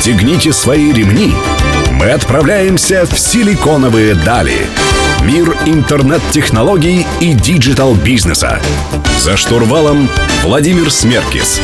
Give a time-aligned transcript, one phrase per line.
[0.00, 1.30] Расстегните свои ремни.
[1.92, 4.56] Мы отправляемся в силиконовые дали.
[5.26, 8.62] Мир интернет-технологий и digital-бизнеса.
[9.18, 10.08] За штурвалом
[10.42, 11.60] Владимир Смеркис.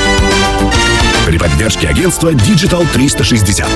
[1.26, 3.66] При поддержке агентства Digital 360.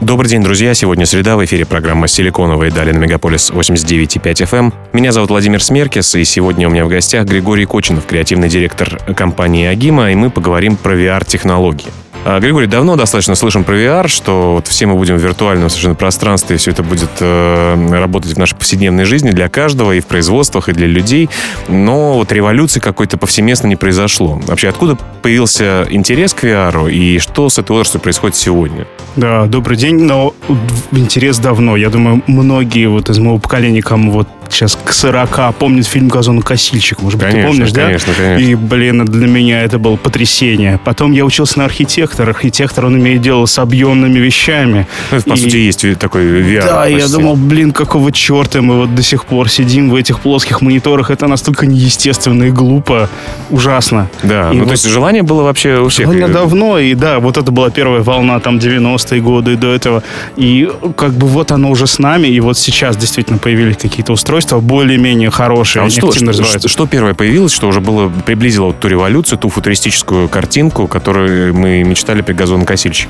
[0.00, 0.72] Добрый день, друзья.
[0.72, 1.36] Сегодня среда.
[1.36, 4.58] В эфире программа «Силиконовые дали» на Мегаполис 89,5 FM.
[4.58, 4.74] Эм.
[4.92, 9.66] Меня зовут Владимир Смеркис, и сегодня у меня в гостях Григорий Коченов, креативный директор компании
[9.66, 11.88] «AGIMA», и мы поговорим про VR-технологии.
[12.24, 15.96] А, Григорий, давно достаточно слышим про VR, что вот все мы будем в виртуальном совершенно
[15.96, 20.06] пространстве, и все это будет э, работать в нашей повседневной жизни для каждого, и в
[20.06, 21.28] производствах, и для людей.
[21.66, 24.40] Но вот революции какой-то повсеместно не произошло.
[24.46, 28.86] Вообще, откуда появился интерес к VR, и что с этой отраслью происходит сегодня?
[29.16, 30.32] Да, добрый день, но
[30.92, 31.76] интерес давно.
[31.76, 37.02] Я думаю, многие вот из моего поколения, кому вот сейчас к 40 помнит фильм «Газонокосильщик».
[37.02, 38.24] Может быть, конечно, ты помнишь, конечно, да?
[38.34, 38.50] Конечно.
[38.50, 40.78] И, блин, для меня это было потрясение.
[40.84, 42.28] Потом я учился на архитектор.
[42.28, 44.86] Архитектор, он имеет дело с объемными вещами.
[45.10, 46.66] Ну, это, по И- сути, есть такой VR.
[46.66, 47.12] Да, я почти.
[47.12, 51.10] думал, блин, какого черта мы вот до сих пор сидим в этих плоских мониторах.
[51.10, 53.08] Это настолько неестественно и глупо.
[53.50, 54.08] Ужасно.
[54.22, 56.06] Да, И ну вот- то есть желание было вообще у всех.
[56.06, 60.02] Довольно давно, и да, вот это была первая волна, там, 90-е годы до этого.
[60.36, 64.41] И как бы вот оно уже с нами, и вот сейчас действительно появились какие-то устройства
[64.50, 68.88] более-менее хорошие, А вот что, что, что первое появилось, что уже было приблизило вот ту
[68.88, 73.08] революцию, ту футуристическую картинку, которую мы мечтали при газонокосильщике?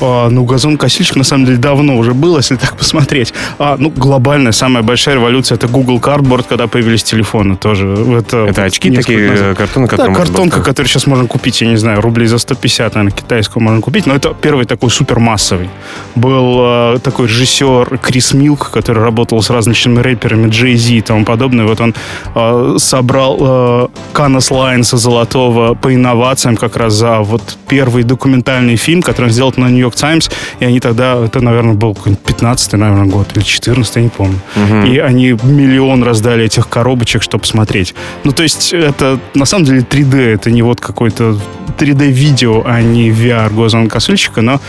[0.00, 3.32] А, ну, газон-косильщик, на самом деле, давно уже был, если так посмотреть.
[3.58, 7.86] А, ну, глобальная, самая большая революция, это Google Cardboard, когда появились телефоны тоже.
[8.18, 9.46] Это, Это очки такие, назад.
[9.46, 10.66] э, картоны, Да, которые было картонка, ставить.
[10.66, 14.06] которую сейчас можно купить, я не знаю, рублей за 150, наверное, китайскую можно купить.
[14.06, 15.70] Но это первый такой супермассовый.
[16.14, 16.56] Был
[16.94, 21.66] э, такой режиссер Крис Милк, который работал с различными рэперами, Зи и тому подобное.
[21.66, 21.94] Вот он
[22.34, 29.02] э, собрал э, Канас Лайнса Золотого по инновациям как раз за вот первый документальный фильм,
[29.02, 30.30] который он сделал на Нью-Йорк Таймс.
[30.60, 34.38] И они тогда, это, наверное, был какой-нибудь 15 наверное, год или 14 я не помню.
[34.86, 37.94] И они миллион раздали этих коробочек, чтобы смотреть.
[38.24, 41.36] Ну, то есть это на самом деле 3D, это не вот какой-то
[41.78, 44.60] 3D-видео, а не VR газонокосильщика, но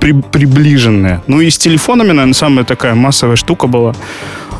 [0.00, 1.22] при- приближенное.
[1.26, 3.94] Ну и с телефонами, наверное, самая такая массовая штука была.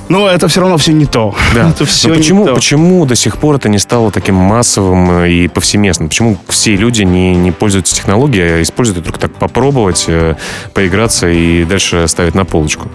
[0.09, 1.34] Но это все равно все не то.
[1.55, 1.69] Да.
[1.75, 2.55] Это все Но не почему, то.
[2.55, 6.09] почему до сих пор это не стало таким массовым э, и повсеместным?
[6.09, 10.37] Почему все люди не, не пользуются технологией, а используют только так попробовать, э,
[10.75, 12.89] поиграться и дальше ставить на полочку?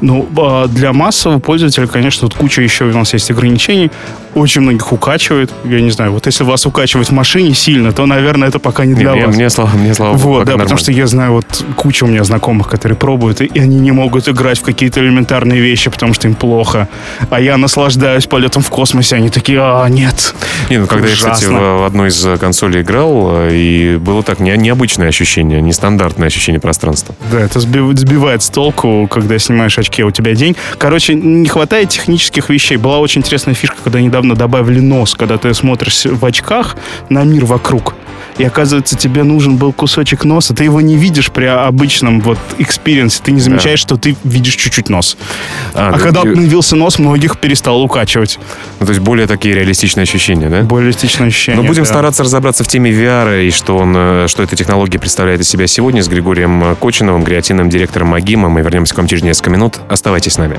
[0.00, 3.90] Ну, а, для массового пользователя, конечно, тут куча еще у нас есть ограничений.
[4.34, 5.50] Очень многих укачивает.
[5.64, 8.94] Я не знаю, вот если вас укачивать в машине сильно, то, наверное, это пока не
[8.94, 9.36] для мне, вас.
[9.36, 10.78] мне, слава, мне слава Вот, да, потому нормально.
[10.78, 14.58] что я знаю вот кучу у меня знакомых, которые пробуют, и, они не могут играть
[14.58, 16.88] в какие-то элементарные вещи, потому что им плохо.
[17.30, 20.34] А я наслаждаюсь полетом в космосе, они такие, а, нет.
[20.68, 21.58] Не, ну когда я, кстати, Ужасно.
[21.76, 26.28] в, в одной из э, консолей играл, э, и было так не, необычное ощущение, нестандартное
[26.28, 27.14] ощущение пространства.
[27.32, 30.56] Да, это сбив- сбивает с толку, когда снимаешь очки, а у тебя день.
[30.78, 32.76] Короче, не хватает технических вещей.
[32.76, 36.76] Была очень интересная фишка, когда недавно добавили нос, когда ты смотришь в очках
[37.08, 37.94] на мир вокруг.
[38.40, 40.54] И оказывается, тебе нужен был кусочек носа.
[40.54, 43.20] Ты его не видишь при обычном вот experience е.
[43.22, 45.18] Ты не замечаешь, что ты видишь чуть-чуть нос.
[45.74, 48.38] А, да, когда и- нос, многих перестал укачивать.
[48.78, 50.62] ну, то есть более такие реалистичные ощущения, да?
[50.62, 51.60] Более реалистичное ощущение.
[51.60, 51.88] Но будем да.
[51.90, 55.66] стараться разобраться в теме VR и что, он, э, что эта технология представляет из себя
[55.66, 58.48] сегодня с Григорием Коченовым, креативным директором AGIMA.
[58.48, 59.80] Мы вернемся к вам через несколько минут.
[59.88, 60.58] Оставайтесь с нами.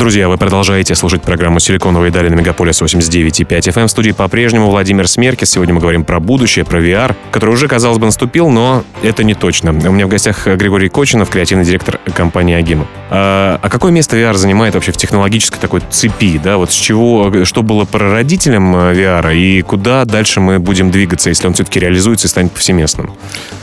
[0.00, 3.86] Друзья, вы продолжаете слушать программу «Силиконовые дали» на Мегаполис 89,5 FM.
[3.86, 5.50] В студии по-прежнему Владимир Смеркис.
[5.50, 9.34] Сегодня мы говорим про будущее, про VR, который уже, казалось бы, наступил, но это не
[9.34, 9.72] точно.
[9.72, 12.86] У меня в гостях Григорий Кочинов, креативный директор компании Агима.
[13.10, 16.40] А, а какое место VR занимает вообще в технологической такой цепи?
[16.42, 16.56] Да?
[16.56, 21.46] Вот с чего, что было прародителем э, VR и куда дальше мы будем двигаться, если
[21.46, 23.12] он все-таки реализуется и станет повсеместным?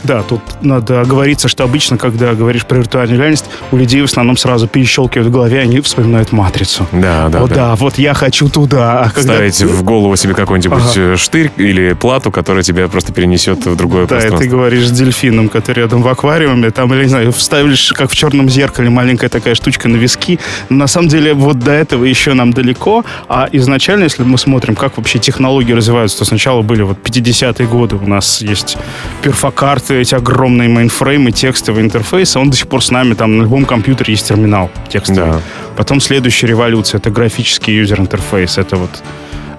[0.04, 4.36] Да, тут надо оговориться, что обычно, когда говоришь про виртуальную реальность, у людей в основном
[4.36, 6.86] сразу перещелкивают в голове, они вспоминают матрицу.
[6.92, 7.54] Да, да, вот да.
[7.56, 9.00] да, вот я хочу туда.
[9.02, 10.90] А когда Ставить в голову себе какой-нибудь Ага.
[10.96, 14.38] э, штырь или плату, которая тебя просто перенесет в другое Да, пространство.
[14.40, 18.16] ты говоришь с дельфином, который рядом в аквариуме, там, или, не знаю, вставишь, как в
[18.16, 20.38] черном зеркале, маленькая такая штучка на виски.
[20.68, 23.04] Но на самом деле, вот до этого еще нам далеко.
[23.28, 27.96] А изначально, если мы смотрим, как вообще технологии развиваются, то сначала были вот 50-е годы.
[27.96, 28.76] У нас есть
[29.22, 32.38] перфокарты, эти огромные мейнфреймы, текстовые интерфейсы.
[32.38, 35.32] Он до сих пор с нами, там, на любом компьютере есть терминал текстовый.
[35.32, 35.40] Да.
[35.78, 38.58] Потом следующая революция— это графический user-интерфейс.
[38.58, 38.90] Это вот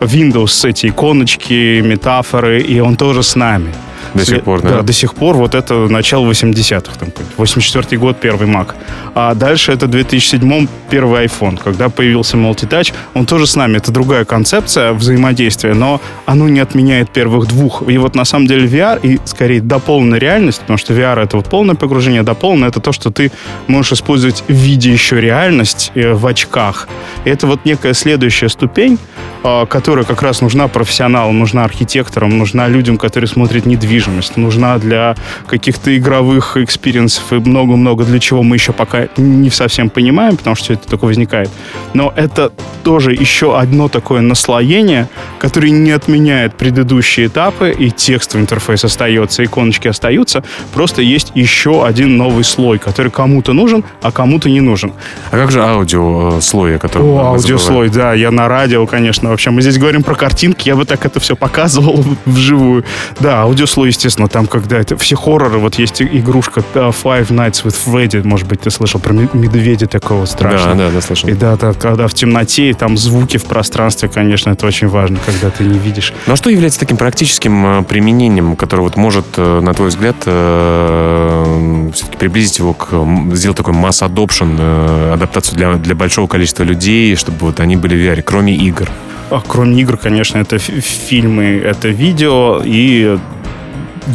[0.02, 3.74] Windows, эти иконочки, метафоры, и он тоже с нами.
[4.14, 4.70] До сих пор, да?
[4.70, 5.36] Да, до сих пор.
[5.36, 6.94] Вот это начало 80-х.
[7.00, 8.74] Там, 84 год, первый Mac.
[9.16, 12.94] А дальше это 2007 первый iPhone, когда появился Multitouch.
[13.14, 13.78] Он тоже с нами.
[13.78, 17.84] Это другая концепция взаимодействия, но оно не отменяет первых двух.
[17.88, 21.50] И вот на самом деле VR и скорее дополненная реальность, потому что VR это вот
[21.50, 23.32] полное погружение, дополненное это то, что ты
[23.68, 26.88] можешь использовать видя еще реальность э, в очках.
[27.26, 28.98] И это вот некая следующая ступень,
[29.42, 35.16] которая как раз нужна профессионалам, нужна архитекторам, нужна людям, которые смотрят недвижимость, нужна для
[35.48, 40.56] каких-то игровых experience ов и много-много для чего мы еще пока не совсем понимаем, потому
[40.56, 41.50] что это только возникает.
[41.94, 42.52] Но это
[42.84, 45.08] тоже еще одно такое наслоение,
[45.40, 50.44] которое не отменяет предыдущие этапы, и текстовый интерфейс остается, иконочки остаются,
[50.74, 54.94] просто есть еще один новый слой, который кому-то нужен, а кому-то не нужен.
[55.32, 59.52] А как же аудио слой, о котором О, аудиослой, да, я на радио, конечно, вообще.
[59.52, 62.86] Мы здесь говорим про картинки, я бы так это все показывал вживую.
[63.20, 68.26] Да, аудиослой, естественно, там, когда это все хорроры, вот есть игрушка Five Nights with Freddy,
[68.26, 70.76] может быть, ты слышал про медведя такого страшного.
[70.76, 71.30] Да, да, да, слышал.
[71.30, 75.18] И да, да, когда в темноте, и там звуки в пространстве, конечно, это очень важно,
[75.26, 76.14] когда ты не видишь.
[76.28, 80.18] Ну а что является таким практическим э, применением, которое вот может, э, на твой взгляд,
[80.20, 82.90] все-таки приблизить его к
[83.34, 88.00] сделать такой масс adoption, адаптацию для, для большого количества людей, чтобы вот они были в
[88.00, 88.90] VR, кроме игр?
[89.32, 93.18] А, кроме игр, конечно, это фильмы, это видео и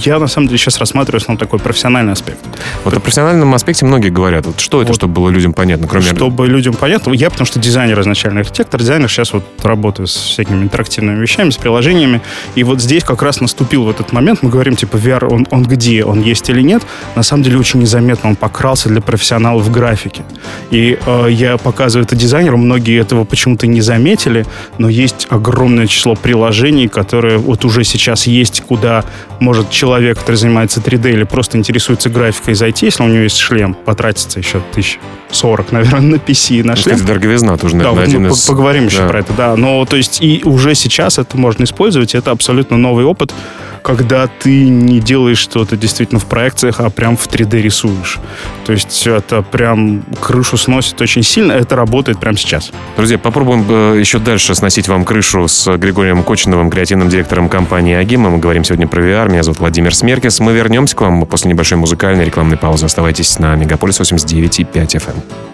[0.05, 2.39] я на самом деле сейчас рассматриваю основном такой профессиональный аспект.
[2.85, 4.47] Вот о профессиональном аспекте многие говорят.
[4.47, 6.07] Вот что это, вот, чтобы было людям понятно, кроме...
[6.07, 7.13] Чтобы людям понятно.
[7.13, 11.57] Я, потому что дизайнер изначально архитектор, дизайнер сейчас вот работаю с всякими интерактивными вещами, с
[11.57, 12.21] приложениями.
[12.55, 14.43] И вот здесь как раз наступил в этот момент.
[14.43, 16.05] Мы говорим, типа, VR, он, он где?
[16.05, 16.83] Он есть или нет?
[17.15, 20.23] На самом деле очень незаметно он покрался для профессионалов в графике.
[20.71, 24.47] И э, я показываю это дизайнеру, многие этого почему-то не заметили,
[24.79, 29.05] но есть огромное число приложений, которые вот уже сейчас есть, куда
[29.41, 33.37] может человек человек, который занимается 3D или просто интересуется графикой, зайти, если у него есть
[33.37, 34.99] шлем, потратиться еще тысяч
[35.31, 36.97] 40, наверное, на PC, на шлем.
[36.97, 38.47] Это дороговизна тоже, наверное, да, один мы из...
[38.47, 39.09] поговорим еще да.
[39.09, 39.57] про это, да.
[39.57, 43.35] Но, то есть, и уже сейчас это можно использовать, это абсолютно новый опыт,
[43.85, 48.19] когда ты не делаешь что-то действительно в проекциях, а прям в 3D рисуешь.
[48.65, 52.73] То есть это прям крышу сносит очень сильно, это работает прямо сейчас.
[52.97, 58.31] Друзья, попробуем э, еще дальше сносить вам крышу с Григорием Кочиновым, креативным директором компании Агима.
[58.31, 59.29] Мы говорим сегодня про VR.
[59.31, 60.41] Меня зовут Владимир Смеркис.
[60.41, 62.87] Мы вернемся к вам после небольшой музыкальной рекламной паузы.
[62.87, 65.54] Оставайтесь на Мегаполис 89,5 FM.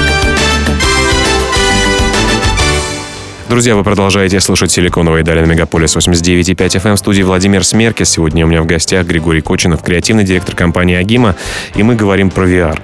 [3.51, 8.09] Друзья, вы продолжаете слушать «Силиконовые дали» на Мегаполис 89,5 FM в студии Владимир Смеркис.
[8.09, 11.35] Сегодня у меня в гостях Григорий Кочинов, креативный директор компании «Агима»,
[11.75, 12.81] и мы говорим про VR.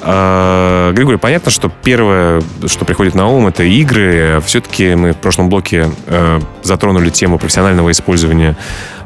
[0.00, 4.42] А, Григорий, понятно, что первое, что приходит на ум, это игры.
[4.44, 8.56] Все-таки мы в прошлом блоке э, затронули тему профессионального использования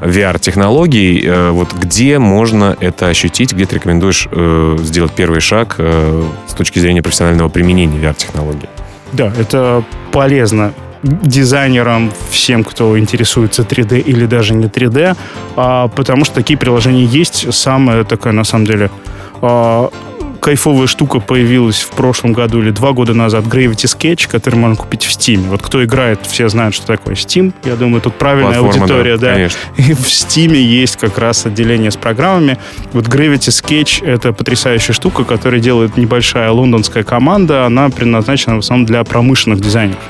[0.00, 1.26] VR-технологий.
[1.26, 6.54] Э, вот где можно это ощутить, где ты рекомендуешь э, сделать первый шаг э, с
[6.54, 8.70] точки зрения профессионального применения VR-технологий?
[9.12, 15.16] Да, это полезно дизайнерам, всем, кто интересуется 3D или даже не 3D,
[15.56, 17.52] а, потому что такие приложения есть.
[17.52, 18.90] Самое такое, на самом деле,
[19.40, 19.90] а,
[20.42, 25.04] кайфовая штука появилась в прошлом году или два года назад, Gravity Sketch, который можно купить
[25.04, 25.48] в Steam.
[25.48, 27.52] Вот кто играет, все знают, что такое Steam.
[27.64, 29.34] Я думаю, тут правильная Платформа, аудитория, да.
[29.34, 29.44] да.
[29.82, 32.58] И в Steam есть как раз отделение с программами.
[32.92, 37.64] Вот Gravity Sketch— это потрясающая штука, которую делает небольшая лондонская команда.
[37.64, 40.00] Она предназначена в основном для промышленных дизайнеров.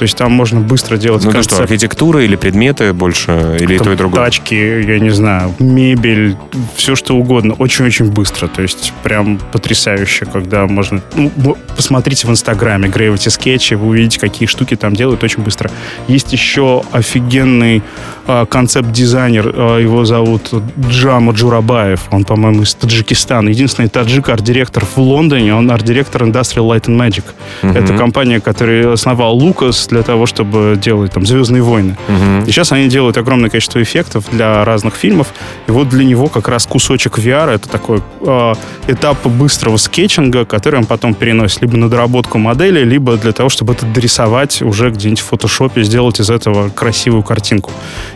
[0.00, 1.56] То есть там можно быстро делать Ну, концепт.
[1.56, 4.24] что, архитектура или предметы больше, или там то и другое?
[4.24, 6.38] Тачки, я не знаю, мебель,
[6.74, 7.52] все что угодно.
[7.58, 8.46] Очень-очень быстро.
[8.48, 11.02] То есть прям потрясающе, когда можно...
[11.16, 11.30] Ну,
[11.76, 15.70] посмотрите в Инстаграме Gravity Sketch, вы увидите, какие штуки там делают очень быстро.
[16.08, 17.82] Есть еще офигенный
[18.26, 20.50] э, концепт-дизайнер, э, его зовут
[20.88, 23.50] Джама Джурабаев, он, по-моему, из Таджикистана.
[23.50, 27.24] Единственный таджик арт-директор в Лондоне, он арт-директор Industrial Light and Magic.
[27.60, 27.78] Mm-hmm.
[27.78, 31.96] Это компания, которую основал Лукас, для того, чтобы делать там «Звездные войны».
[32.08, 32.48] Угу.
[32.48, 35.28] И сейчас они делают огромное количество эффектов для разных фильмов.
[35.66, 38.54] И вот для него как раз кусочек VR— это такой э,
[38.88, 43.72] этап быстрого скетчинга, который он потом переносит либо на доработку модели, либо для того, чтобы
[43.72, 47.70] это дорисовать уже где-нибудь в фотошопе, сделать из этого красивую картинку.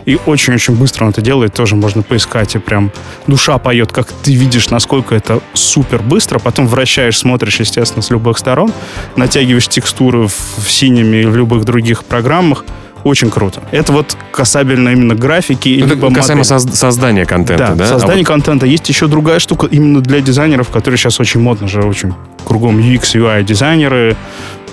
[0.05, 2.91] И очень-очень быстро он это делает, тоже можно поискать, и прям
[3.27, 8.37] душа поет, как ты видишь, насколько это супер быстро, потом вращаешь, смотришь, естественно, с любых
[8.37, 8.71] сторон,
[9.15, 12.63] натягиваешь текстуры в, в Cinema, в любых других программах,
[13.03, 13.61] Очень круто.
[13.69, 15.77] Это вот касательно именно графики.
[15.79, 16.57] Ну, либо это касаемо модели.
[16.57, 17.75] соз- создания контента, да?
[17.75, 18.65] Да, А создание вот- контента.
[18.65, 23.13] Есть еще другая штука именно для дизайнеров, которые сейчас очень модно же, очень кругом UX,
[23.13, 24.15] UI дизайнеры,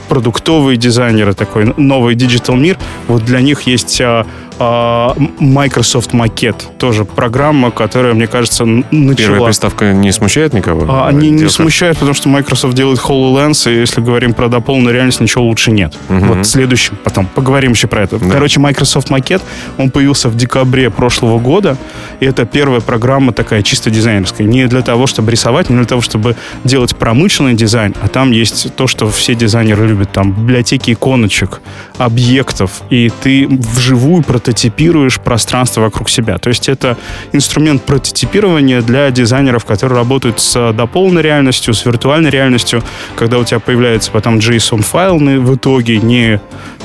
[0.09, 2.79] продуктовые дизайнеры, такой новый digital мир.
[3.07, 4.27] Вот для них есть а, а,
[4.59, 9.47] Microsoft Maquette, тоже программа, которая, мне кажется, н- Первая начала...
[9.47, 10.87] приставка не смущает никого?
[10.89, 15.21] А, Они не смущают, потому что Microsoft делает HoloLens, и если говорим про дополненную реальность,
[15.21, 15.95] ничего лучше нет.
[16.09, 16.29] Мгм.
[16.29, 18.19] Вот следующим, потом поговорим еще про это.
[18.19, 18.31] Да.
[18.31, 19.43] Короче, Microsoft Maquette,
[19.79, 21.77] он появился в декабре прошлого года,
[22.21, 24.47] и это первая программа такая чисто дизайнерская.
[24.47, 28.75] Не для того, чтобы рисовать, не для того, чтобы делать промышленный дизайн, а там есть
[28.77, 31.61] то, что все дизайнеры любят, там библиотеки иконочек,
[31.99, 36.39] объектов, и ты вживую прототипируешь пространство вокруг себя.
[36.39, 36.97] То есть это
[37.33, 42.83] инструмент прототипирования для дизайнеров, которые работают с дополненной реальностью, с виртуальной реальностью,
[43.17, 46.41] когда у тебя появляется потом JSON-файл на- в итоге, не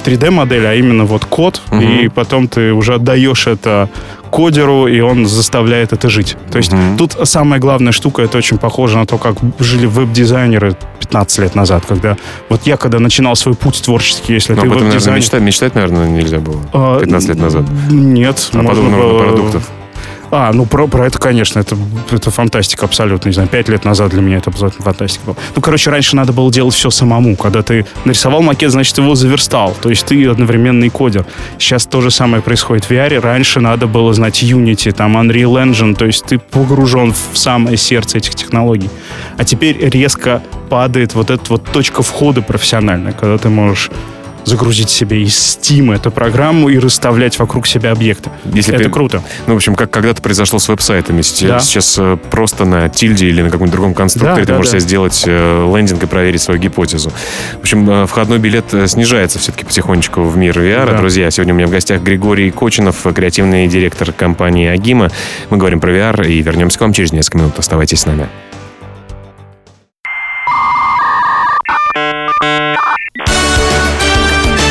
[0.06, 1.82] 3D-модель, а именно вот код, Мгм.
[1.82, 3.90] и потом ты уже отдаешь это
[4.30, 6.36] кодеру, и он заставляет это жить.
[6.52, 6.98] То есть Мгм.
[6.98, 11.84] тут самая главная штука, это очень похоже на то, как жили веб-дизайнеры 15 лет назад,
[11.88, 12.18] когда
[12.50, 15.18] вот я когда начинал свой путь творческий, если Но ты об этом, наверное, веб-дизайнер...
[15.20, 16.60] мечтать, мечтать, наверное, нельзя было.
[16.74, 17.64] А, 15 лет назад.
[17.90, 18.50] Нет.
[18.54, 19.70] А можно было- продуктов.
[20.32, 21.78] А, ну про, про это, конечно, это,
[22.12, 23.30] это фантастика абсолютно.
[23.30, 25.36] Не знаю, пять лет назад для меня это абсолютно фантастика была.
[25.56, 27.36] Ну, короче, раньше надо было делать все самому.
[27.36, 29.76] Когда ты нарисовал макет, значит, его заверстал.
[29.82, 31.26] То есть ты одновременный кодер.
[31.58, 33.20] Сейчас то же самое происходит в VR.
[33.20, 35.96] Раньше надо было знать Unity, там Unreal Engine.
[35.96, 38.90] То есть ты погружен в самое сердце этих технологий.
[39.38, 43.90] А теперь резко падает вот эта вот точка входа профессиональная, когда ты можешь
[44.48, 48.30] загрузить себе из Steam эту программу и расставлять вокруг себя объекты.
[48.46, 49.22] Если это ты- круто.
[49.46, 51.22] Ну, в общем, как когда-то произошло с веб-сайтами.
[51.22, 51.60] Сейчас, Да.
[51.60, 54.80] сейчас, э, просто на тильде или на каком-нибудь другом конструкторе Да, ты да, можешь да.
[54.80, 57.12] себе сделать э, лендинг и проверить свою гипотезу.
[57.58, 60.86] В общем, э, входной билет снижается все-таки потихонечку в мир VR.
[60.92, 60.98] Да.
[60.98, 65.12] Друзья, сегодня у меня в гостях Григорий Кочинов, креативный директор компании Агима.
[65.50, 67.60] Мы говорим про VR и вернемся к вам через несколько минут.
[67.60, 68.28] Оставайтесь с нами.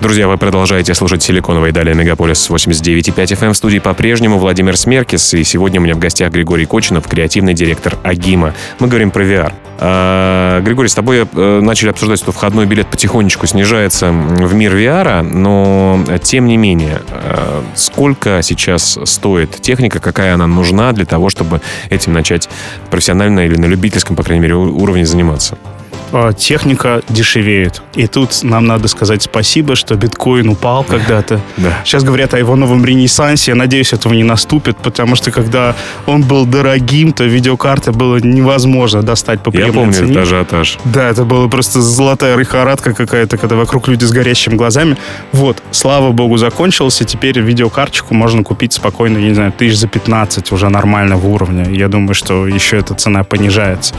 [0.00, 3.52] Друзья, вы продолжаете слушать «Силиконовые дали» Мегаполис 89,5 FM.
[3.54, 5.32] В студии по-прежнему Владимир Смеркис.
[5.32, 8.52] И сегодня у меня в гостях Григорий Кочинов, креативный директор Агима.
[8.78, 9.52] Мы говорим про VR.
[9.78, 15.22] А, Григорий, с тобой э, начали обсуждать, что входной билет потихонечку снижается в мир VR,
[15.22, 21.62] но тем не менее, э, сколько сейчас стоит техника, какая она нужна для того, чтобы
[21.88, 22.50] этим начать
[22.90, 25.56] профессионально или на любительском, по крайней мере, уровне заниматься?
[26.12, 27.82] А, техника дешевеет.
[27.94, 31.40] И тут нам надо сказать спасибо, что биткоин упал когда-то.
[31.56, 31.78] Да.
[31.84, 33.52] Сейчас говорят о его новом ренессансе.
[33.52, 35.74] Я надеюсь, этого не наступит, потому что когда
[36.06, 40.10] он был дорогим, то видеокарты было невозможно достать по Я приемлемой помню цене.
[40.12, 40.78] этот ажиотаж.
[40.84, 44.96] Да, это было просто золотая лихорадка какая-то, когда вокруг люди с горящими глазами.
[45.32, 47.04] Вот, слава богу, закончился.
[47.04, 51.68] Теперь видеокарточку можно купить спокойно, я не знаю, тысяч за 15 уже нормального уровня.
[51.70, 53.94] Я думаю, что еще эта цена понижается.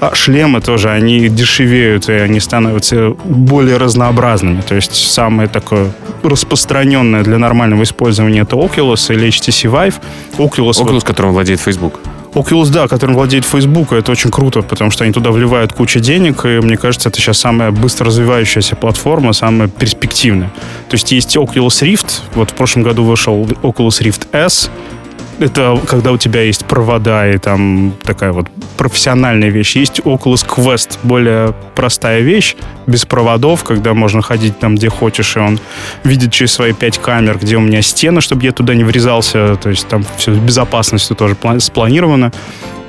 [0.00, 4.60] А шлемы тоже, они дешевеют, и они становятся более разнообразными.
[4.60, 5.90] То есть самое такое
[6.22, 9.94] распространенное для нормального использования это Oculus или HTC Vive.
[10.38, 12.00] Oculus, вот Oculus, которым владеет Facebook.
[12.34, 16.44] Oculus, да, которым владеет Facebook, это очень круто, потому что они туда вливают кучу денег,
[16.44, 20.50] и мне кажется, это сейчас самая быстро развивающаяся платформа, самая перспективная.
[20.88, 24.70] То есть есть Oculus Rift, вот в прошлом году вышел Oculus Rift S,
[25.40, 29.76] это когда у тебя есть провода и там такая вот профессиональная вещь.
[29.76, 32.56] Есть Oculus Quest, более простая вещь,
[32.86, 35.58] без проводов, когда можно ходить там, где хочешь, и он
[36.04, 39.56] видит через свои пять камер, где у меня стены, чтобы я туда не врезался.
[39.56, 42.32] То есть там все с безопасностью тоже пла- спланировано.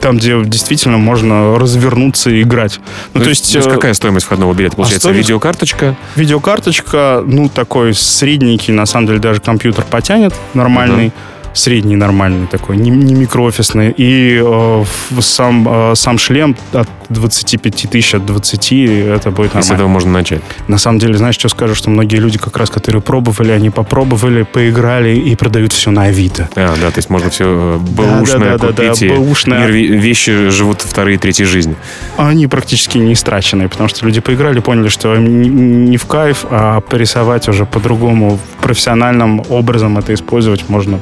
[0.01, 2.79] Там, где действительно можно развернуться и играть.
[3.13, 4.75] Ну, то есть, э, какая стоимость входного билета?
[4.75, 5.95] Получается, стоимость- видеокарточка?
[6.15, 11.11] Видеокарточка, ну, такой средненький, на самом деле, даже компьютер потянет нормальный.
[11.53, 13.93] Средний нормальный такой, не, не микроофисный.
[13.97, 14.83] И э,
[15.19, 19.73] сам, э, сам шлем от 25 тысяч, от 20, это будет И с нормально.
[19.73, 20.41] этого можно начать.
[20.69, 21.75] На самом деле, знаешь, что скажу?
[21.75, 26.47] Что многие люди, как раз, которые пробовали, они попробовали, поиграли и продают все на Авито.
[26.55, 29.01] А, да, то есть можно все бэушное Да-да-да-да, купить.
[29.01, 29.59] и бэушное.
[29.67, 31.75] мир ве- вещи живут вторые, третьи жизни.
[32.17, 36.79] Они практически не истраченные, потому что люди поиграли, поняли, что им не в кайф, а
[36.79, 40.99] порисовать уже по-другому, профессиональным образом это использовать можно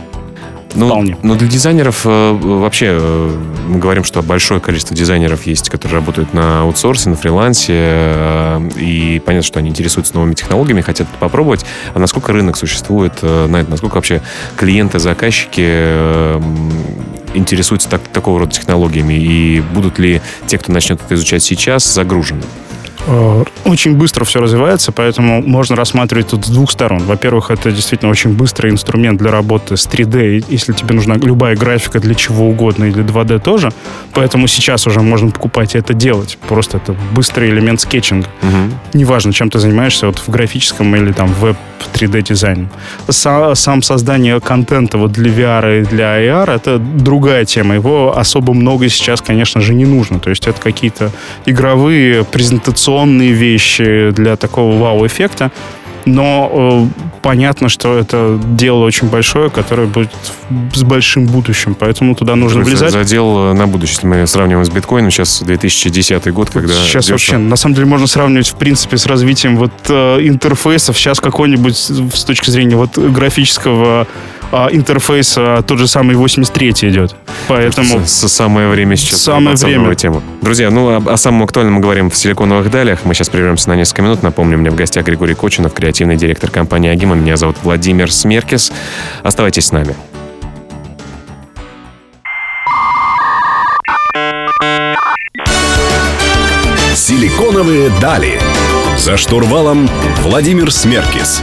[0.75, 1.17] Ну, Вполне.
[1.23, 6.33] Но для дизайнеров э, вообще э, мы говорим, что большое количество дизайнеров есть, которые работают
[6.33, 11.65] на аутсорсе, на фрилансе, э, и понятно, что они интересуются новыми технологиями, хотят попробовать.
[11.93, 13.69] А насколько рынок существует на это?
[13.69, 14.21] Насколько вообще
[14.55, 16.39] клиенты, заказчики
[17.33, 19.13] интересуются так, такого рода технологиями?
[19.13, 22.43] И будут ли те, кто начнет это изучать сейчас, загружены?
[23.09, 27.03] Э, очень быстро все развивается, поэтому можно рассматривать тут с двух сторон.
[27.03, 31.99] Во-первых, это действительно очень быстрый инструмент для работы с 3D, если тебе нужна любая графика
[31.99, 33.71] для чего угодно или 2D тоже.
[34.13, 36.37] Поэтому сейчас уже можно покупать и это делать.
[36.47, 38.27] Просто это быстрый элемент скетчинга.
[38.43, 38.99] Угу.
[38.99, 41.57] Неважно, чем ты занимаешься, вот в графическом или там веб
[41.93, 42.67] 3D-дизайне.
[43.09, 47.75] Сам создание контента вот для VR и для AR— это другая тема.
[47.75, 50.19] Его особо много сейчас, конечно же, не нужно.
[50.19, 51.11] То есть это какие-то
[51.45, 55.51] игровые, презентационные вещи для такого вау-эффекта
[56.05, 60.11] но э, понятно, что это дело очень большое, которое будет
[60.73, 62.91] с большим будущим, поэтому туда нужно влезать.
[62.91, 66.73] Задел на будущее, если мы сравниваем с биткоином, сейчас 2010 год, когда...
[66.73, 67.13] Сейчас дешево.
[67.13, 70.97] вообще, на самом деле, можно сравнивать, в принципе, с развитием вот э, интерфейсов.
[70.97, 74.07] Сейчас какой-нибудь с точки зрения вот графического
[74.51, 77.15] а, интерфейса тот же самый 83 идет.
[77.47, 78.01] Поэтому...
[78.05, 79.21] С, самое время сейчас.
[79.21, 79.95] Самое время.
[79.95, 80.21] Тему.
[80.41, 82.99] Друзья, ну о, о самом актуальном мы говорим в силиконовых далях.
[83.03, 84.23] Мы сейчас прервемся на несколько минут.
[84.23, 87.15] Напомню, у меня в гостях Григорий Кочинов, креативный директор компании Агима.
[87.15, 88.71] Меня зовут Владимир Смеркис.
[89.23, 89.95] Оставайтесь с нами.
[96.95, 98.39] Силиконовые дали.
[98.97, 99.89] За штурвалом
[100.21, 101.41] Владимир Смеркис.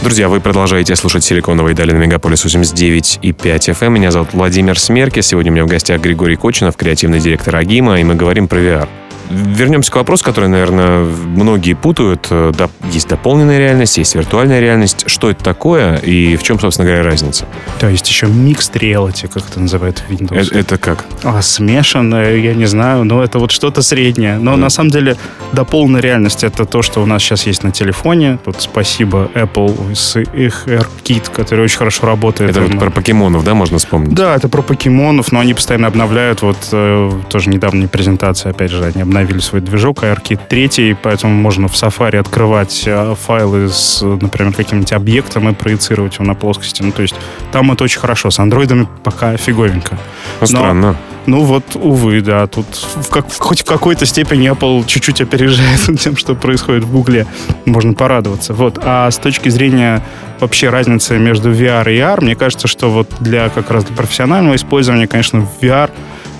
[0.00, 3.86] Друзья, вы продолжаете слушать «Силиконовые дали» на Мегаполис 89 и 5 FM.
[3.86, 3.94] Эм.
[3.94, 5.20] Меня зовут Владимир Смерки.
[5.22, 8.88] Сегодня у меня в гостях Григорий Кочинов, креативный директор Агима, и мы говорим про VR
[9.30, 12.28] вернемся к вопросу, который, наверное, многие путают.
[12.30, 12.52] Э,
[12.92, 15.04] есть дополненная реальность, есть виртуальная реальность.
[15.06, 17.46] Что это такое и в чем, собственно говоря, разница?
[17.80, 20.36] Да, есть еще mixed reality, как это называют Windows.
[20.36, 21.04] Это, это как?
[21.22, 24.38] А, смешанное, я не знаю, но это вот что-то среднее.
[24.38, 24.56] Но mm.
[24.56, 25.16] на самом деле
[25.52, 28.38] дополненная реальность это то, что у нас сейчас есть на телефоне.
[28.44, 32.50] Тут спасибо Apple с их AirKit, который очень хорошо работает.
[32.50, 34.14] Это вот про покемонов, да, можно вспомнить?
[34.14, 36.42] Да, это про покемонов, но они постоянно обновляют.
[36.42, 41.34] Вот э, тоже недавняя презентация, опять же, они обновляют обновили свой движок ARKit 3, поэтому
[41.34, 46.82] можно в Safari открывать э, файлы с, например, каким-нибудь объектом и проецировать его на плоскости.
[46.82, 47.14] Ну, то есть
[47.52, 48.30] там это очень хорошо.
[48.30, 49.98] С андроидами пока фиговенько.
[50.40, 50.96] Ну, странно.
[51.26, 56.16] Ну вот, увы, да, тут в как, хоть в какой-то степени Apple чуть-чуть опережает тем,
[56.16, 57.26] что происходит в Гугле.
[57.66, 58.54] Можно порадоваться.
[58.54, 58.78] Вот.
[58.82, 60.02] А с точки зрения
[60.40, 64.54] вообще разницы между VR и AR, мне кажется, что вот для как раз для профессионального
[64.56, 65.90] использования, конечно, VR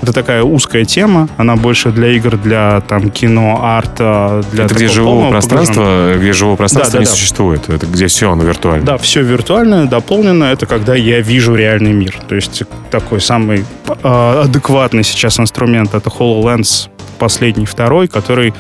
[0.03, 4.89] это такая узкая тема, она больше для игр, для там кино, арта, для Это где
[4.89, 7.11] живого пространства, где живого пространства да, да, не да.
[7.11, 8.85] существует, это где все оно виртуально.
[8.85, 12.17] Да, все виртуальное, дополнено, это когда я вижу реальный мир.
[12.29, 13.65] То есть такой самый
[14.03, 18.55] э, адекватный сейчас инструмент это HoloLens последний, второй, который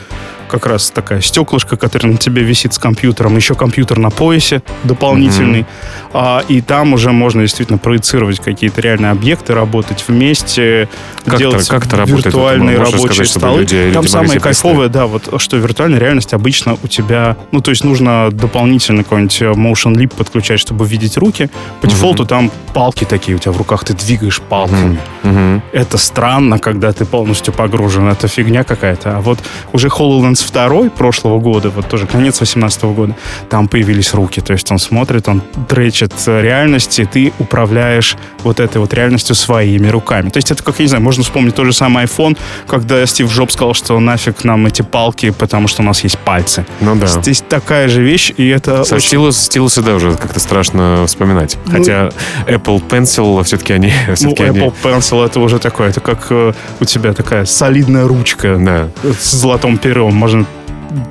[0.48, 5.60] как раз такая стеклышко, которая на тебе висит с компьютером, еще компьютер на поясе дополнительный,
[5.60, 6.10] mm-hmm.
[6.12, 10.88] а, и там уже можно действительно проецировать какие-то реальные объекты, работать вместе,
[11.24, 12.94] как делать как это виртуальные работает?
[12.94, 13.60] рабочие сказать, столы.
[13.60, 17.70] люди, там люди самое кайфовое, да, вот что виртуальная реальность обычно у тебя, ну то
[17.70, 21.50] есть нужно дополнительно какой-нибудь э, motion leap подключать, чтобы видеть руки.
[21.80, 21.90] По mm-hmm.
[21.90, 24.98] дефолту там палки такие у тебя в руках, ты двигаешь палками.
[25.22, 25.60] Mm-hmm.
[25.72, 29.16] Это странно, когда ты полностью погружен, это фигня какая-то.
[29.16, 29.38] А вот
[29.72, 33.14] уже HoloLens Advance 2 прошлого года, вот тоже конец 18 года,
[33.48, 34.40] там появились руки.
[34.40, 40.30] То есть он смотрит, он тречит реальности, ты управляешь вот этой вот реальностью своими руками.
[40.30, 43.32] То есть это, как я не знаю, можно вспомнить тот же самый iPhone, когда Стив
[43.32, 46.64] Джобс сказал, что нафиг нам эти палки, потому что у нас есть пальцы.
[46.80, 47.06] Ну да.
[47.06, 49.08] Здесь такая же вещь, и это Со очень...
[49.08, 51.56] стилус, стилусы, да, уже как-то страшно вспоминать.
[51.66, 52.10] Ну, Хотя
[52.46, 53.92] Apple Pencil все-таки они...
[54.14, 54.60] Все-таки ну, они...
[54.60, 58.88] Apple Pencil это уже такое, это как э, у тебя такая солидная ручка да.
[59.12, 60.46] с золотым пером можно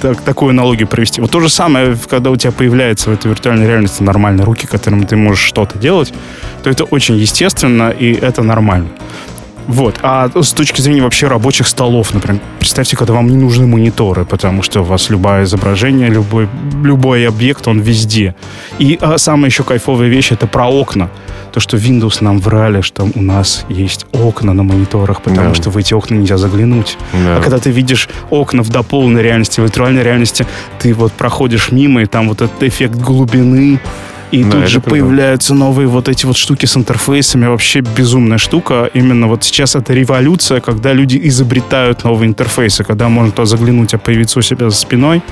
[0.02, 1.22] так, такую аналогию провести.
[1.22, 5.06] Вот то же самое, когда у тебя появляется в этой виртуальной реальности нормальные руки, которыми
[5.06, 6.14] ты можешь что-то делать,
[6.64, 8.90] то это очень естественно, и это нормально.
[9.68, 9.96] Вот.
[10.02, 14.64] А с точки зрения вообще рабочих столов, например, представьте, когда вам не нужны мониторы, потому
[14.64, 16.48] что у вас любое изображение, любой,
[16.84, 18.36] любой объект, он везде.
[18.80, 21.10] И а самая еще кайфовая вещь— это про окна.
[21.58, 25.56] То, что Windows нам врали, что у нас есть окна на мониторах, потому да.
[25.56, 27.00] что в эти окна нельзя заглянуть.
[27.14, 27.38] Да.
[27.38, 30.46] А когда ты видишь окна в дополненной реальности, в виртуальной реальности,
[30.78, 33.80] ты вот проходишь мимо, и там вот этот эффект глубины,
[34.30, 35.06] и да, тут же прикольно.
[35.06, 37.48] появляются новые вот эти вот штуки с интерфейсами.
[37.48, 38.92] Вообще безумная штука.
[38.94, 43.98] Именно вот сейчас это революция, когда люди изобретают новые интерфейсы, когда можно туда заглянуть, а
[43.98, 45.24] появиться у себя за спиной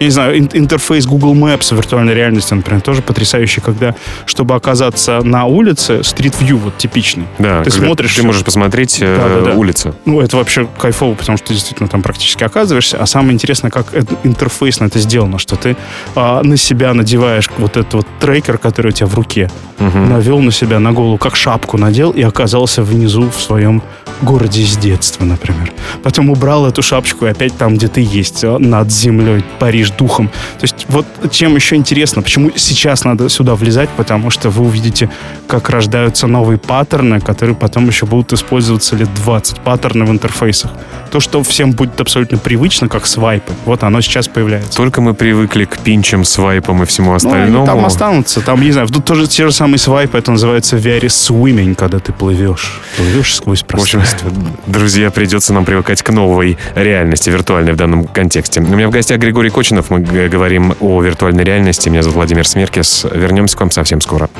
[0.00, 3.94] я не знаю, интерфейс Google Maps в виртуальной реальности, например, тоже потрясающий, когда,
[4.26, 7.24] чтобы оказаться на улице, Street View вот типичный.
[7.38, 8.14] Да, ты смотришь...
[8.14, 9.52] Ты можешь посмотреть да, да, да.
[9.54, 9.94] улицу.
[10.04, 12.98] Ну, это вообще кайфово, потому что ты действительно там практически оказываешься.
[12.98, 13.86] А самое интересное, как
[14.24, 15.76] интерфейсно это сделано, что ты
[16.14, 19.50] а, на себя надеваешь вот этот вот трекер, который у тебя в руке.
[19.80, 19.98] Угу.
[19.98, 23.82] навел на себя на голову, как шапку надел и оказался внизу в своем
[24.22, 25.72] городе с детства, например.
[26.02, 30.28] Потом убрал эту шапочку и опять там, где ты есть, а, над землей, Париж духом.
[30.58, 35.08] То есть вот чем еще интересно, почему сейчас надо сюда влезать, потому что вы увидите,
[35.46, 40.72] как рождаются новые паттерны, которые потом еще будут использоваться лет 20, паттерны в интерфейсах.
[41.12, 44.76] То, что всем будет абсолютно привычно, как свайпы, вот оно сейчас появляется.
[44.76, 47.58] Только мы привыкли к пинчам, свайпам и всему Ну, остальному.
[47.58, 48.40] они там останутся.
[48.40, 52.12] Там, не знаю, тут тоже те же самые свайпы, это называется very swimming, когда ты
[52.12, 52.80] плывешь.
[52.96, 54.30] Плывешь сквозь В общем, пространство.
[54.66, 58.60] друзья, придется нам привыкать к новой реальности, виртуальной в данном контексте.
[58.60, 59.90] У меня в гостях Григорий Кочинов.
[59.90, 61.88] Мы говорим о виртуальной реальности.
[61.88, 63.04] Меня зовут Владимир Смеркис.
[63.12, 64.30] Вернемся к вам совсем скоро.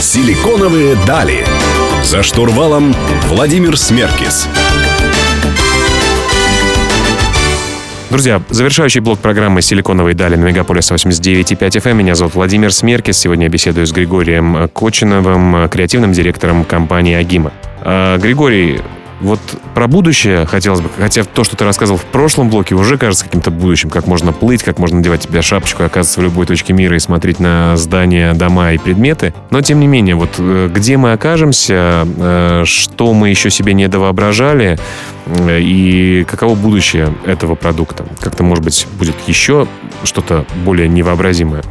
[0.00, 1.44] Силиконовые дали.
[2.04, 2.94] За штурвалом
[3.28, 4.46] Владимир Смеркис.
[8.14, 11.94] Друзья, завершающий блок программы «Силиконовые дали» на Мегаполис 89.5 FM.
[11.94, 13.18] Меня зовут Владимир Смеркис.
[13.18, 17.52] Сегодня я беседую с Григорием Кочиновым, креативным директором компании «Агима».
[17.80, 18.80] А, Григорий,
[19.24, 19.40] вот
[19.74, 23.50] про будущее хотелось бы, хотя то, что ты рассказывал в прошлом блоке, уже кажется каким-то
[23.50, 26.94] будущим, как можно плыть, как можно надевать тебе шапочку и оказываться в любой точке мира
[26.94, 29.32] и смотреть на здания, дома и предметы.
[29.50, 33.88] Но, тем не менее, вот э, где мы окажемся, э, что мы еще себе не
[33.88, 34.78] довоображали,
[35.26, 38.04] э, и каково будущее этого продукта?
[38.20, 39.66] Как-то, может быть, будет еще
[40.04, 41.62] что-то более невообразимое?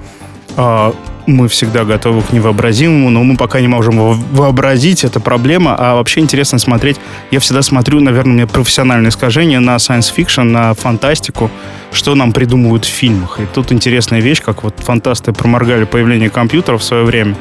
[0.58, 0.94] А,
[1.26, 5.76] мы всегда готовы к невообразимому, но мы пока не можем во- вообразить, это проблема.
[5.78, 6.98] А вообще интересно смотреть.
[7.32, 11.50] Я всегда смотрю, наверное, у меня профессиональное искажение на science fiction, на фантастику,
[11.92, 13.40] что нам придумывают в фильмах.
[13.40, 17.36] И тут интересная вещь, как вот фантасты проморгали появление компьютеров в свое время.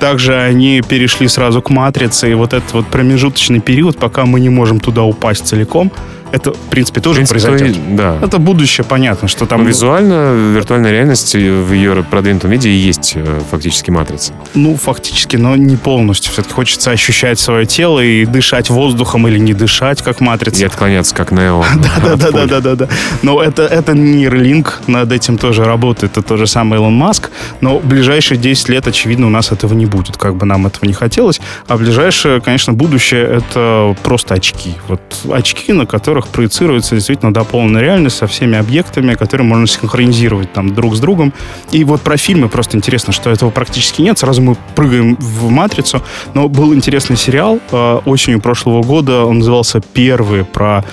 [0.00, 4.48] Также они перешли сразу к матрице, и вот этот вот промежуточный период, пока мы не
[4.48, 5.90] можем туда упасть целиком,
[6.32, 7.76] это, в принципе, тоже В принципе, произойдет.
[7.76, 8.18] и- Да.
[8.22, 9.62] Это будущее, понятно, что там...
[9.62, 14.32] Ну, визуально виртуальная реальность в ее продвинутом виде и есть э, фактически матрица.
[14.54, 16.32] Ну, фактически, но не полностью.
[16.32, 20.66] Все-таки хочется ощущать свое тело и дышать воздухом или не дышать, как И матрица.
[20.66, 21.64] отклоняться как Нео.
[21.76, 22.46] Да, да, в да, поле.
[22.46, 22.88] да, да, да.
[23.22, 27.30] Но это, это Neuralink, над этим тоже работает, это тоже самый Илон Маск.
[27.60, 30.84] Но в ближайшие 10 лет, очевидно, у нас этого не будет, как бы нам этого
[30.86, 31.40] не хотелось.
[31.66, 34.74] А ближайшее, конечно, будущее это просто очки.
[34.88, 35.00] Вот
[35.32, 35.86] очки, на
[36.18, 41.32] которых проецируется действительно дополненная реальность со всеми объектами, которые можно синхронизировать там друг с другом.
[41.70, 44.18] И вот про фильмы просто интересно, что этого практически нет.
[44.18, 46.02] Сразу мы прыгаем в матрицу.
[46.34, 49.24] Но был интересный сериал э, осенью прошлого года.
[49.24, 50.84] Он назывался «Первый» про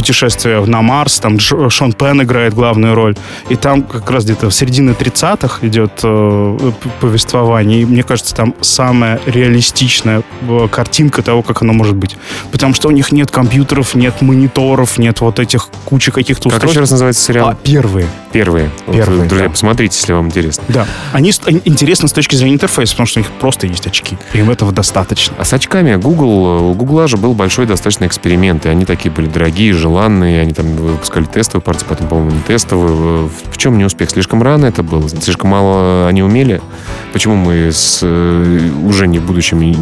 [0.00, 3.16] путешествие на Марс, там Шон Пен играет главную роль,
[3.50, 8.54] и там как раз где-то в середине 30-х идет э, повествование, и мне кажется, там
[8.62, 12.16] самая реалистичная э, картинка того, как оно может быть.
[12.50, 16.70] Потому что у них нет компьютеров, нет мониторов, нет вот этих кучи каких-то Как устройств.
[16.72, 17.48] еще раз называется сериал?
[17.50, 18.06] А, первые.
[18.32, 18.70] Первые.
[18.86, 19.50] Вот, Первые, друзья, да.
[19.50, 20.64] посмотрите, если вам интересно.
[20.68, 20.86] Да.
[21.12, 21.30] Они
[21.64, 24.16] интересны с точки зрения интерфейса, потому что у них просто есть очки.
[24.32, 25.34] И им этого достаточно.
[25.38, 29.26] А с очками Google, у Гугла же был большой достаточно эксперимент, и они такие были
[29.26, 33.28] дорогие, желанные, они там выпускали тестовую партию, потом, по-моему, не тестовую.
[33.50, 34.10] В чем не успех?
[34.10, 35.08] Слишком рано это было?
[35.08, 36.60] Слишком мало они умели?
[37.12, 39.74] Почему мы с, э, уже не в будущем и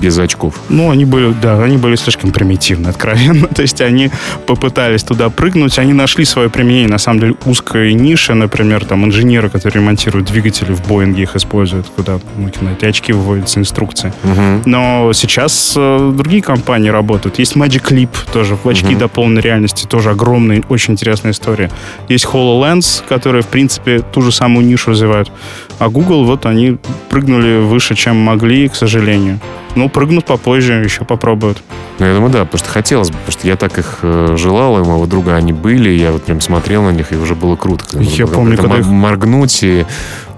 [0.00, 0.54] без очков?
[0.68, 3.48] Ну, они были, да, они были слишком примитивны, откровенно.
[3.54, 4.10] То есть они
[4.46, 9.50] попытались туда прыгнуть, они нашли свое применение, на самом деле, узкой ниши, например, там, инженеры,
[9.50, 14.12] которые ремонтируют двигатели в Боинге, их используют, куда ну, эти очки выводятся инструкции.
[14.22, 14.62] Мгм.
[14.66, 17.40] Но сейчас э, другие компании работают.
[17.40, 18.98] Есть Magic Leap, тоже в очки Мгм.
[18.98, 21.70] дополненной реальности, тоже огромная, очень интересная история.
[22.08, 25.32] Есть HoloLens, которые, в принципе, ту же самую нишу развивают.
[25.78, 26.76] А Google, вот они
[27.08, 29.38] прыгнули выше, чем могли, к сожалению.
[29.74, 31.62] Ну, прыгнут попозже, еще попробуют.
[31.98, 34.78] Ну, я думаю, да, потому что хотелось бы, потому что я так их э, желал,
[34.80, 37.84] и моего друга они были, я вот прям смотрел на них, и уже было круто.
[37.98, 39.84] Я помню, когда м- моргнуть и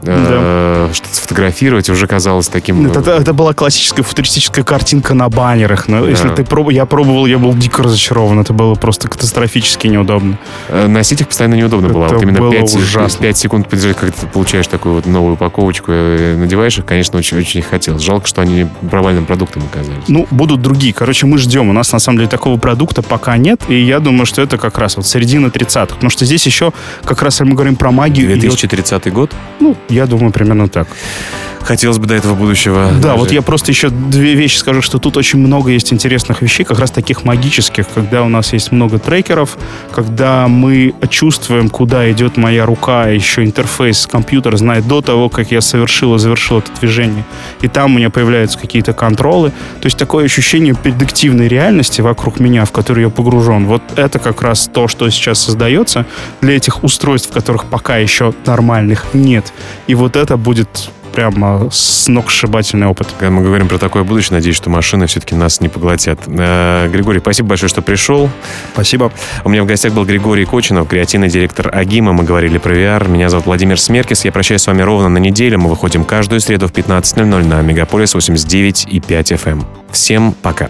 [0.05, 2.87] э, что-то сфотографировать, уже казалось таким...
[2.87, 5.89] Это, это- это была классическая футуристическая картинка на баннерах.
[5.89, 6.35] Но если Да.
[6.35, 8.41] ты пробовал, я пробовал, я был дико разочарован.
[8.41, 10.39] Это было просто катастрофически неудобно.
[10.69, 12.07] Э, Носить их постоянно неудобно было.
[12.07, 13.33] Это Вот именно было 5, ужасно.
[13.35, 17.63] секунд подержать, когда ты получаешь такую вот новую упаковочку, э, надеваешь их, конечно, очень, очень
[17.63, 18.03] хотелось.
[18.03, 20.05] Жалко, что они провальным продуктом оказались.
[20.09, 20.93] Ну, будут другие.
[20.93, 21.69] Короче, мы ждем.
[21.69, 23.61] У нас, на самом деле, такого продукта пока нет.
[23.69, 25.95] И я думаю, что это как раз вот середина 30-х.
[25.95, 26.73] Потому что здесь еще
[27.05, 28.31] как раз мы говорим про магию.
[28.33, 29.31] и 2030 год?
[29.61, 30.89] ну, Я думаю, примерно так.
[31.63, 32.91] Хотелось бы до этого будущего.
[33.03, 36.65] Да, вот я просто еще две вещи скажу, что тут очень много есть интересных вещей,
[36.65, 39.59] как раз таких магических, когда у нас есть много трекеров,
[39.93, 45.61] когда мы чувствуем, куда идет моя рука, еще интерфейс компьютера знает до того, как я
[45.61, 47.25] совершил и завершил это движение.
[47.61, 49.51] И там у меня появляются какие-то контролы.
[49.81, 53.67] То есть такое ощущение предиктивной реальности вокруг меня, в которую я погружен.
[53.67, 56.07] Вот это как раз то, что сейчас создается
[56.41, 59.53] для этих устройств, которых пока еще нормальных нет.
[59.91, 60.69] И вот это будет
[61.13, 63.09] прямо сногсшибательный опыт.
[63.19, 66.21] Когда мы говорим про такое будущее, надеюсь, что машины все-таки нас не поглотят.
[66.29, 68.31] Э, Григорий, спасибо большое, что пришел.
[68.73, 69.11] Спасибо.
[69.43, 72.13] У меня в гостях был Григорий Кочинов, креативный директор Агима.
[72.13, 73.11] Мы говорили про VR.
[73.11, 74.25] Меня зовут Владимир Смеркис.
[74.25, 75.59] Я прощаюсь с вами ровно на неделю.
[75.59, 79.65] Мы выходим каждую среду в 15.00 на Мегаполис 89 и 5 FM.
[79.91, 80.69] Всем пока.